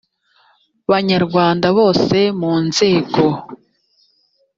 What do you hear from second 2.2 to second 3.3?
mu nzego